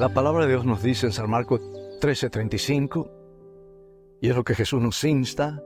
[0.00, 1.60] La palabra de Dios nos dice en San Marcos
[2.00, 3.10] 13:35,
[4.22, 5.62] y es lo que Jesús nos insta,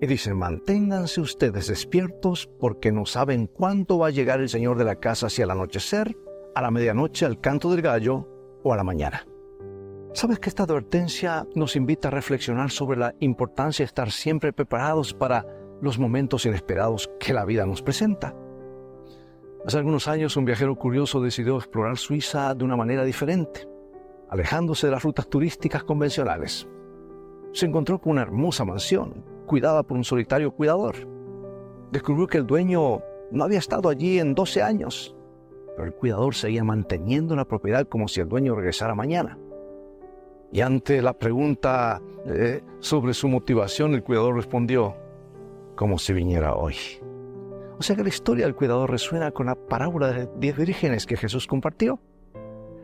[0.00, 4.84] y dice, manténganse ustedes despiertos porque no saben cuándo va a llegar el Señor de
[4.84, 6.16] la casa hacia el anochecer,
[6.56, 8.28] a la medianoche, al canto del gallo
[8.64, 9.24] o a la mañana.
[10.14, 15.14] ¿Sabes que esta advertencia nos invita a reflexionar sobre la importancia de estar siempre preparados
[15.14, 15.46] para
[15.80, 18.34] los momentos inesperados que la vida nos presenta?
[19.66, 23.65] Hace algunos años un viajero curioso decidió explorar Suiza de una manera diferente,
[24.30, 26.68] alejándose de las rutas turísticas convencionales.
[27.52, 30.96] Se encontró con una hermosa mansión, cuidada por un solitario cuidador.
[31.90, 35.16] Descubrió que el dueño no había estado allí en 12 años,
[35.74, 39.38] pero el cuidador seguía manteniendo la propiedad como si el dueño regresara mañana.
[40.52, 44.96] Y ante la pregunta eh, sobre su motivación, el cuidador respondió,
[45.74, 46.76] como si viniera hoy.
[47.78, 51.16] O sea que la historia del cuidador resuena con la parábola de diez vírgenes que
[51.16, 52.00] Jesús compartió.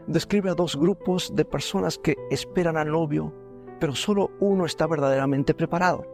[0.06, 3.32] Describe a dos grupos de personas que esperan al novio,
[3.78, 6.04] pero solo uno está verdaderamente preparado.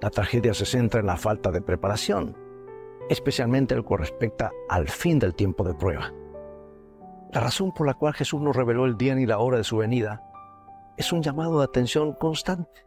[0.00, 2.36] La tragedia se centra en la falta de preparación,
[3.08, 6.12] especialmente lo que respecta al fin del tiempo de prueba.
[7.32, 9.78] La razón por la cual Jesús nos reveló el día ni la hora de su
[9.78, 10.22] venida
[10.96, 12.86] es un llamado de atención constante,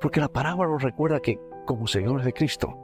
[0.00, 2.76] porque la parábola nos recuerda que, como seguidores de Cristo,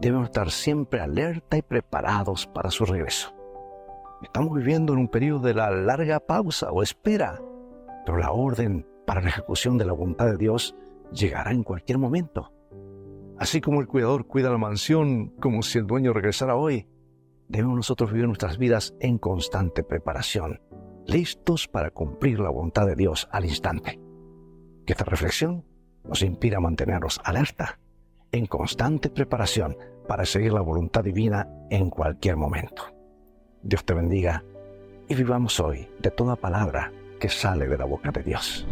[0.00, 3.34] debemos estar siempre alerta y preparados para su regreso.
[4.22, 7.42] Estamos viviendo en un periodo de la larga pausa o espera,
[8.06, 10.76] pero la orden para la ejecución de la voluntad de Dios
[11.10, 12.52] llegará en cualquier momento.
[13.38, 16.86] Así como el cuidador cuida la mansión como si el dueño regresara hoy,
[17.48, 20.60] debemos nosotros vivir nuestras vidas en constante preparación,
[21.04, 24.00] listos para cumplir la voluntad de Dios al instante.
[24.86, 25.64] Que esta reflexión
[26.04, 27.80] nos inspira a mantenernos alerta
[28.30, 29.76] en constante preparación
[30.06, 32.91] para seguir la voluntad divina en cualquier momento.
[33.62, 34.42] Dios te bendiga
[35.08, 38.66] y vivamos hoy de toda palabra que sale de la boca de Dios.